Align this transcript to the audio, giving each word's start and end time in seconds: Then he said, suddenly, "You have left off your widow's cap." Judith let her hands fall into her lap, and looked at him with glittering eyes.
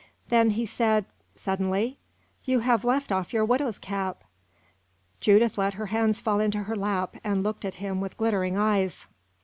Then 0.29 0.49
he 0.57 0.65
said, 0.65 1.05
suddenly, 1.35 1.99
"You 2.43 2.61
have 2.61 2.83
left 2.83 3.11
off 3.11 3.33
your 3.33 3.45
widow's 3.45 3.77
cap." 3.77 4.23
Judith 5.19 5.59
let 5.59 5.75
her 5.75 5.85
hands 5.93 6.19
fall 6.19 6.39
into 6.39 6.63
her 6.63 6.75
lap, 6.75 7.17
and 7.23 7.43
looked 7.43 7.65
at 7.65 7.75
him 7.75 8.01
with 8.01 8.17
glittering 8.17 8.57
eyes. 8.57 9.05